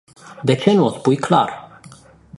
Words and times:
De 0.47 0.55
ce 0.55 0.69
nu 0.71 0.83
o 0.85 0.89
spui 0.89 1.15
clar? 1.25 1.51